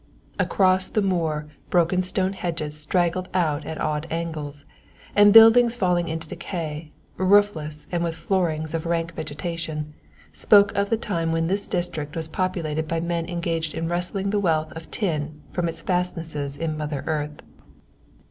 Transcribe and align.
Across 0.39 0.87
the 0.87 1.01
moor 1.03 1.45
broken 1.69 2.01
stone 2.01 2.33
hedges 2.33 2.75
straggled 2.75 3.29
out 3.35 3.65
at 3.67 3.79
odd 3.79 4.07
angles, 4.09 4.65
and 5.15 5.31
buildings 5.31 5.75
falling 5.75 6.07
into 6.07 6.27
decay, 6.27 6.91
roofless 7.17 7.85
and 7.91 8.03
with 8.03 8.15
floorings 8.15 8.73
of 8.73 8.87
rank 8.87 9.13
vegetation, 9.13 9.93
spoke 10.31 10.75
of 10.75 10.89
the 10.89 10.97
time 10.97 11.31
when 11.31 11.45
this 11.45 11.67
district 11.67 12.15
was 12.15 12.27
populated 12.27 12.87
by 12.87 12.99
men 12.99 13.29
engaged 13.29 13.75
in 13.75 13.87
wresting 13.87 14.31
the 14.31 14.39
wealth 14.39 14.71
of 14.71 14.89
tin 14.89 15.39
from 15.51 15.69
its 15.69 15.81
fastnesses 15.81 16.57
in 16.57 16.75
Mother 16.75 17.03
Earth. 17.05 17.43